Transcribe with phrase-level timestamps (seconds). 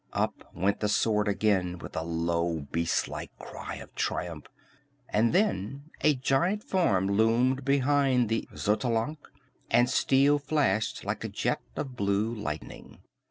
[0.13, 4.47] Up went the sword again, with a low, beast like cry of triumph
[5.07, 9.19] and then a giant form loomed behind the Xotalanc
[9.69, 12.97] and steel flashed like a jet of blue lightning.